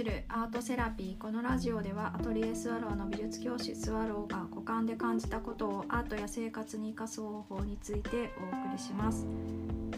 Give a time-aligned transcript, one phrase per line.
[0.00, 9.26] するアートセラピーこのラジオではアトリエスワローの美術教師スワローが五感で感じたことをアートや生活に生かす方法についてお送りします。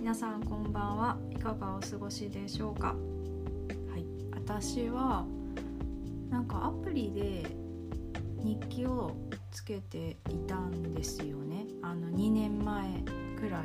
[0.01, 1.16] 皆さんこんばんは。
[1.30, 2.88] いかがお過ごしでしょうか？
[2.88, 4.05] はい。
[4.33, 5.25] 私は
[6.30, 7.46] なんかアプリで
[8.43, 9.14] 日記を
[9.53, 11.64] つけていたんですよね。
[11.80, 13.05] あの2年前
[13.39, 13.62] くらい。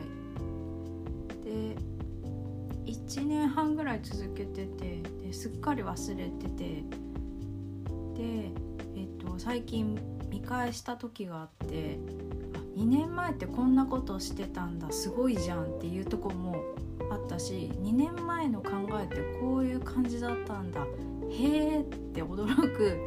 [1.43, 1.96] で
[3.07, 6.83] 1年半ぐらい続けててですっかり忘れてて
[8.15, 8.51] で、
[8.97, 9.97] えっと、最近
[10.29, 11.99] 見返した時があって
[12.53, 16.61] あ2年前ってこんなことしてたんだすごいじゃんっていうとこも
[17.09, 20.85] あったし2年前の考えってこういう感じだったんだへ
[21.31, 22.97] えって驚く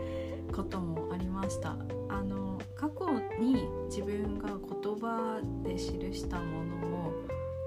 [0.51, 1.77] こともありました。
[2.09, 7.13] あの過去に自分が言葉で記したものを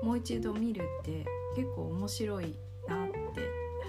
[0.03, 2.55] もう一度見るって結構面白い
[2.87, 3.17] なって、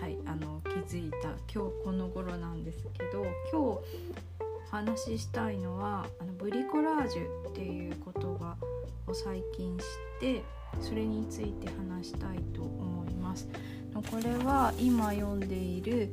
[0.00, 3.82] はい、あの気づいた今日この頃なんですけど今日お
[4.70, 8.56] 話ししたいのはあのブリコラージュっていう言葉
[9.06, 9.84] を最近知っ
[10.20, 10.42] て
[10.80, 13.48] それについて話したいと思います。
[13.94, 16.12] これは今読んでいる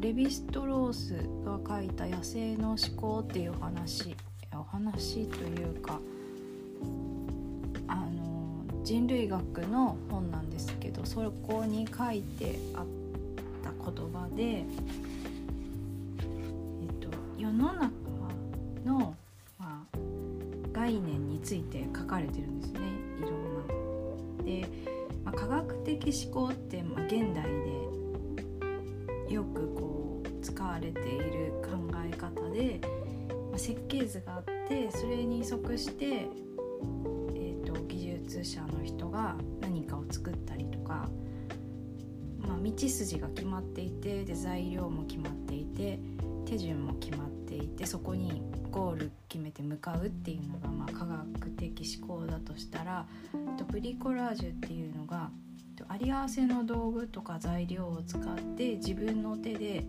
[0.00, 4.16] レヴィストロースが書いた「野生の思考」っていう話
[4.52, 6.00] お話というか
[8.82, 12.86] 人類学の本なんですけどそこに書いてあっ
[13.62, 14.62] た言葉で、え
[16.90, 17.08] っと、
[17.38, 17.90] 世の中
[18.84, 19.16] の、
[19.58, 19.96] まあ、
[20.72, 22.80] 概念について書かれてるんですね
[23.18, 23.32] いろん
[24.38, 24.44] な。
[24.44, 24.66] で、
[25.24, 27.44] まあ、科学的思考って、まあ、現代
[29.28, 32.80] でよくこう使われている考え方で、
[33.50, 36.26] まあ、設計図があってそれに即して
[38.40, 41.08] 術者の人が何かを作ったりとか、
[42.38, 46.00] まあ、道筋が決まっていてで材料も決まっていて
[46.46, 53.06] 手順も決まっていてそこにゴール決めて向かうっていうのが、まあ、科学的思考だとしたら
[53.70, 55.30] プリコラージュっていうのが
[55.88, 59.84] あり合わせの道具とか材料を使って自分の手で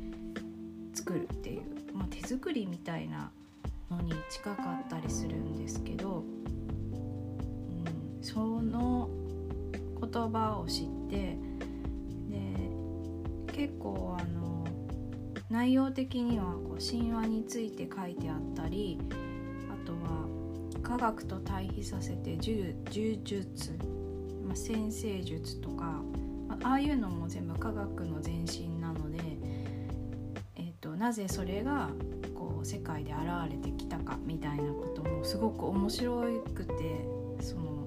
[0.93, 1.61] 作るっていう、
[1.93, 3.31] まあ、手作りみたいな
[3.89, 6.23] のに近かったりするんですけど
[8.33, 9.09] その
[9.99, 11.37] 言葉を知って
[12.29, 12.71] で
[13.51, 14.65] 結構あの
[15.49, 18.97] 内容的にはこう神話について書いてあったり
[19.69, 20.27] あとは
[20.81, 23.77] 科学と対比させて呪術、
[24.45, 26.01] まあ、先生術とか
[26.63, 29.19] ああいうのも全部科学の前身なので、
[30.55, 31.89] えー、となぜそれが
[32.33, 36.21] こう世界で現れてきたかみたいなこともすごく面白
[36.55, 37.05] くて
[37.41, 37.80] その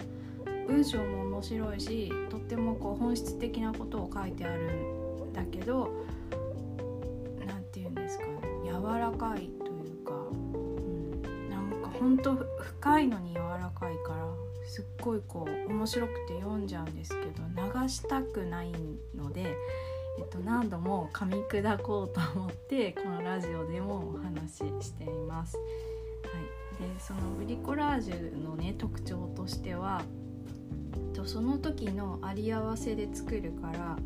[0.66, 5.90] 文章も面白いしとってもこう本質的なことを書いてあるんだけど
[7.46, 8.32] 何て言うんですかね
[8.64, 14.26] 柔らかいというか、うん、なんかほんと深いのに柔らかいから
[14.66, 18.72] すっごいこう面白くて読んじゃうんですけど流したくない
[19.14, 19.56] ので。
[20.16, 25.56] えっと、何度も噛み砕こうと思ってこのラジオでもお話ししています。
[25.56, 25.62] は
[26.86, 30.02] い、でそのブリコラージュのね特徴としては
[31.12, 33.96] とその時のあり合わせで作るから、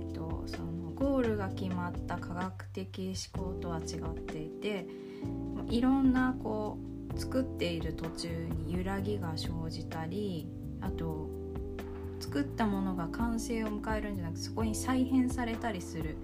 [0.00, 4.86] えっと、そのゴールが決まった科学的思考とは違っていて
[5.68, 6.78] いろんなこ
[7.14, 8.28] う作っている途中
[8.66, 10.48] に揺らぎが生じたり
[10.80, 11.28] あと
[12.20, 16.16] 作ったものが完成を迎えるんじゃなくてそこに再編されたりする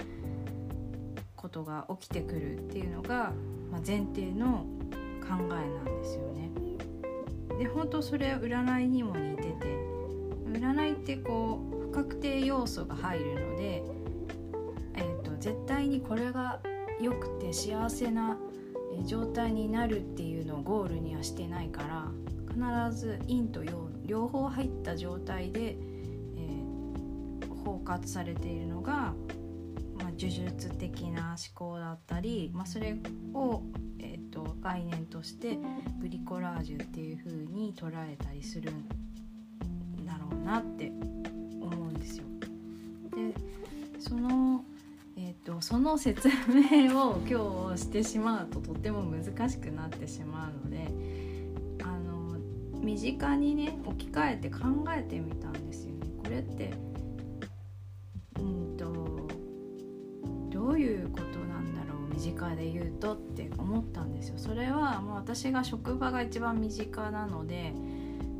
[1.36, 3.32] ことが起きてくるっていうのが、
[3.70, 4.64] まあ、前提の
[5.20, 6.50] 考えなんですよね。
[7.58, 9.31] で本当それは占いにも似
[10.52, 13.82] 占いってこう不確定要素が入るので、
[14.96, 16.60] えーと、絶対にこれが
[17.00, 18.36] 良くて幸せな
[19.04, 22.08] 状態になるっていうのをゴールにはしてないから
[22.88, 29.14] 必ず陰と陽両方入った状態で、えー、包括されているのが、まあ、
[30.04, 32.96] 呪術的な思考だったり、まあ、それ
[33.32, 33.62] を
[34.32, 35.58] と概念として
[36.00, 39.01] ブリコラージュっていう風に捉えたりするんだろう
[40.52, 40.92] なって
[41.60, 42.24] 思うんですよ。
[43.16, 43.34] で
[43.98, 44.64] その
[45.14, 50.88] えーと、その説明を今日してしまうととても難しくなってしまうので
[51.84, 52.38] あの
[52.80, 54.60] 身近にね置き換えて考
[54.96, 56.06] えてみたんですよね。
[56.24, 56.72] これって
[58.38, 59.28] うんと
[60.50, 67.74] どういうことなんだろう身近で言うとって思ったんですよそれはもう私が職場が一番身近なので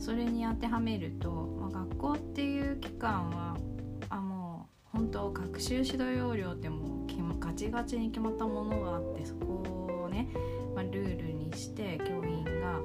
[0.03, 1.31] それに当てはめると、
[3.03, 3.57] 間は
[4.11, 10.29] あもう本当学習指導要領ってもうガチガチに決まったものがあってそこをね、
[10.75, 12.81] まあ、ルールにして教員が、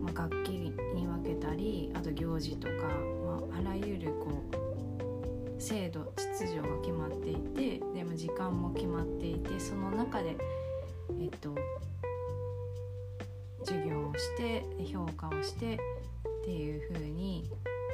[0.00, 2.72] まあ、楽器に分けたりあと行事とか、
[3.24, 4.42] まあ、あらゆるこ
[5.56, 10.36] う制度秩序が決まっていてでも時間も決まっていてその中で
[11.20, 11.54] えっと
[13.64, 17.48] 授業をして評価をしてっていう風に、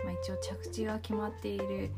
[0.06, 1.90] まあ、一応着地が決まっている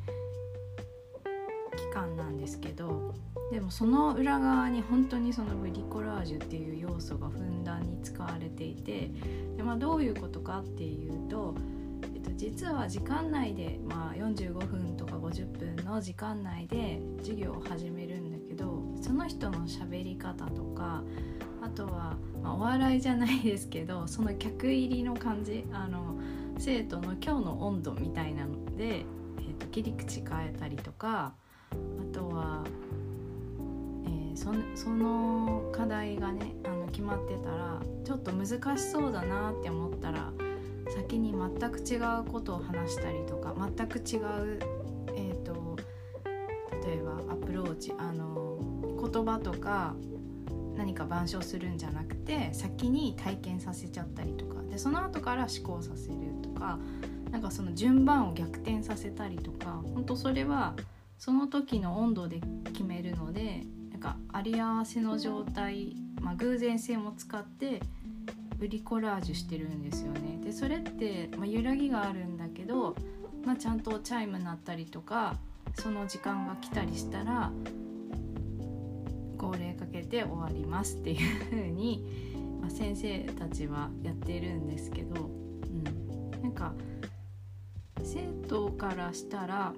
[1.77, 3.15] 期間なんですけど
[3.53, 9.11] でもその裏側に本当にそのブリコラージュっていう要素がふんだんに使われていて
[9.57, 11.55] で、まあ、どういうことかっていうと、
[12.15, 21.03] えっと、実は時間内で、まあ、45分とか50分の時間内で授業を始めるんだけどその人の喋り方とか
[21.63, 26.08] あとは、まあ、お笑いじゃないですけどその客入りの感じあの
[26.59, 31.33] 生徒の今日の温度みたいなので、えーと、切り口変えたりとか
[31.71, 31.75] あ
[32.13, 32.65] とは、
[34.05, 40.33] えー、そその課題がねあの決まってたらちょっと難しそうだなって思ったら
[40.91, 44.59] 先に全く違うことを話したりとか全く違う、
[45.15, 45.77] えーと
[46.87, 48.59] 例えばアプローチあの
[49.01, 49.95] 言葉とか
[50.79, 56.79] 何か板書するんじゃなくて先に体験させちゃったりとかでその後から思考させるとか
[57.33, 60.75] なんかその順番を逆転させたりとか本当それは
[61.19, 62.41] その時の温度で
[62.73, 67.83] 決めるのでなんかあり合わせの状態、まあ、偶然性も使って
[68.57, 70.41] ブリコラージュしてるんですよね。
[70.45, 72.95] でそれって、まあ、揺らぎがあるんだけど、
[73.45, 75.37] まあ、ちゃんとチャイム鳴ったりとか
[75.75, 77.51] その時間が来たりしたら
[79.38, 82.05] 号令かけて終わりますっていう風に、
[82.61, 86.75] まあ、先生たちはやっているんですけど、うん、なんか
[88.02, 89.73] 生徒からしたら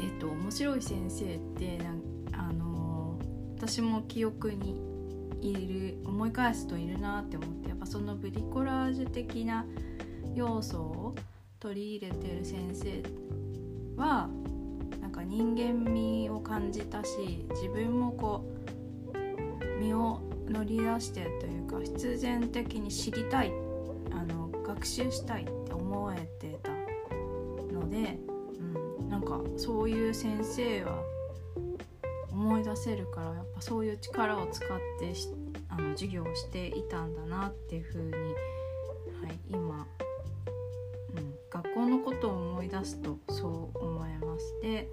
[0.00, 1.78] えっと面白い先生って
[2.32, 3.18] あの
[3.56, 4.76] 私も記憶に
[5.40, 9.66] いる思い返すといるなって思ってやっぱそのブリコラージュ的な
[10.34, 11.14] 要素を
[11.58, 13.02] 取り入れてる先生
[13.96, 14.28] は
[15.22, 18.44] か人間味を感じたし自分もこ
[19.14, 23.52] う身を乗り出してというか必然的に知りたい
[24.10, 26.70] あの学習したいって思えてた
[27.72, 28.18] ので、
[29.00, 31.02] うん、なんかそういう先生は
[32.30, 35.12] 思い出せるからやっぱそういう力を使って
[35.68, 38.18] あの授業をしていたんだなっていうふうに、は
[39.28, 39.86] い、今、
[41.16, 44.60] うん、学校のことを思い出すとそう思います。
[44.62, 44.88] で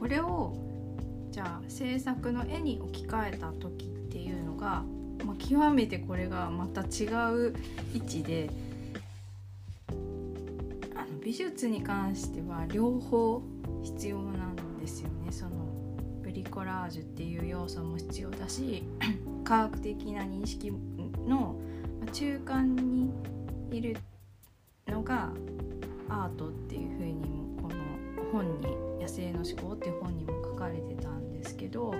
[0.00, 0.54] これを
[1.30, 4.82] じゃあ制作の絵に置き換えた時っていうのが、
[5.26, 7.54] まあ、極めてこれがまた違う
[7.94, 8.48] 位置で
[10.96, 13.42] あの美術に関しては両方
[13.82, 15.30] 必要なんですよね。
[15.30, 15.50] その
[16.22, 18.82] ブリコラージュっていう要素も必要だし
[19.44, 20.72] 科学的な認識
[21.26, 21.60] の
[22.12, 23.12] 中間に
[23.70, 23.98] いる
[24.88, 25.30] のが
[26.08, 27.74] アートっていうふうにもこの
[28.32, 28.79] 本に
[29.54, 31.94] 思考」っていう本にも書かれてたんですけど、う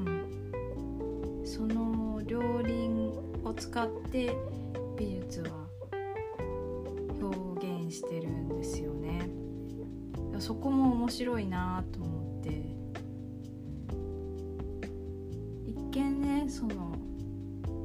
[0.00, 3.12] ん、その両輪
[3.44, 4.34] を使って
[4.96, 5.66] 美術は
[7.20, 9.28] 表現してるんですよね。
[10.38, 12.64] そこも面白いなと思って
[15.66, 16.94] 一見ねその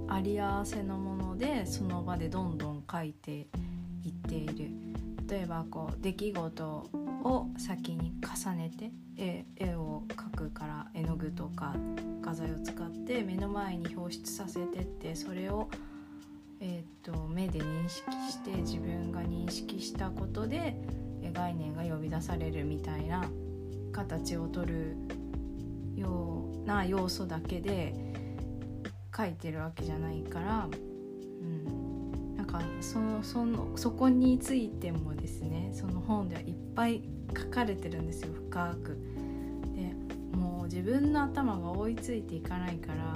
[0.08, 3.48] あり合わせのものでその場でどんどん描いて
[4.04, 4.70] いっている
[5.28, 6.90] 例えばこう出来事
[7.26, 11.76] を先に重ねて絵絵を描くから絵の具とか
[12.22, 15.68] 画材を使って目の前に表出させてってそれを、
[16.60, 20.76] えーと、目で認識して自分が認識したことで
[21.34, 23.26] 概念が呼び出されるみたいな
[23.92, 24.96] 形をとる
[25.96, 27.96] ような要素だけで
[29.12, 30.68] 描いてるわけじゃないから、
[31.42, 37.02] うん、なんかそのそのそこについてもですねその本ではいっぱい
[37.36, 38.98] 書かれてるんですよ深く。
[39.76, 43.16] でもう自分の頭が追いついていかないから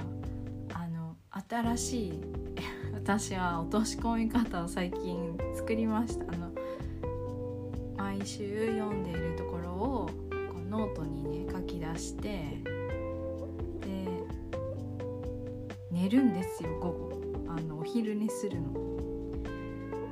[0.74, 1.16] あの
[1.48, 2.20] 新しい
[2.94, 6.50] 私は落とし込み方を最近作りましたあの
[7.96, 12.62] 毎週読んでいるところをこうノートにね書き出して
[13.80, 14.24] で
[15.90, 18.72] 寝るんですよ午後あのお昼寝するの。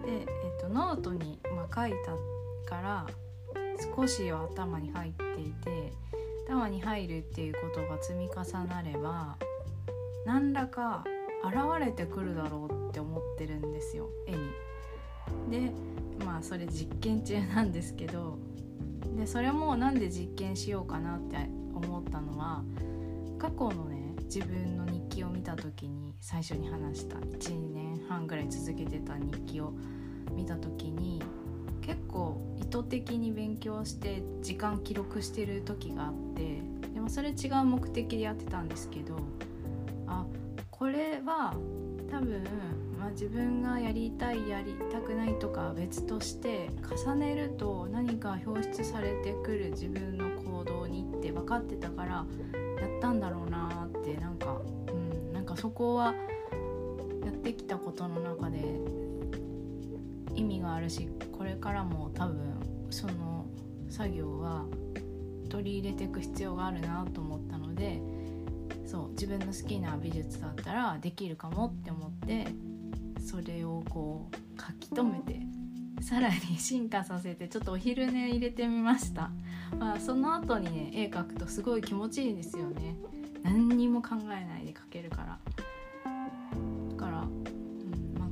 [0.05, 2.13] で、えっと、ノートに、まあ、書いた
[2.69, 3.07] から
[3.97, 5.93] 少しは頭に入っていて
[6.47, 9.37] 頭に入るっていうことが積み重なれば
[10.25, 11.05] 何らか
[11.45, 11.55] 現
[11.85, 14.39] れてくるだろうって思ってるんですよ絵に。
[15.51, 15.73] で
[16.25, 18.39] まあそれ実験中なんですけど
[19.17, 21.37] でそれもなんで実験しようかなって
[21.75, 22.63] 思ったのは
[23.39, 29.73] 過去のね自分の日記を見た時に最初に話した1年半ぐらい続けてた日記を
[30.33, 31.23] 見た時に
[31.89, 36.61] 結構意図的に勉強して時間記録してる時があって
[36.93, 39.17] でもそれ違う目的でやってたんですけど
[40.07, 40.27] あ
[40.71, 41.55] これは
[42.11, 42.45] 多分、
[42.99, 46.69] まあ、自分がやりたいやりたくないとか別として
[47.07, 52.27] 重ねると何か表出されてくる自分の行動にって分かってたから
[52.83, 56.15] やったんだろうなってなんか、うん、なんかそこは
[57.25, 58.59] やってきたことの中で
[60.39, 62.37] 意味があるしこれからも多分
[62.91, 63.47] その
[63.89, 64.65] 作業は
[65.49, 68.01] 取り入れていく必要があるなと思ったので
[68.87, 72.47] そう自分の好きな美術だったらできるかもって思って
[73.21, 75.41] それをこう書き留めて
[76.01, 79.31] さらに進化させてちょっとお昼寝入れてみました、
[79.79, 82.97] まあ、その後にね絵描くとすごい気持ちいいですよね。
[83.43, 85.39] 何にも考えないで描けるから、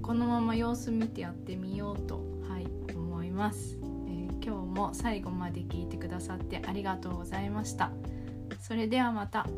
[0.06, 7.90] このまま様子見てやってみようとはい思います、えー、今日も最後まで聞いてくださってありがとうございました
[8.60, 9.48] それではまた。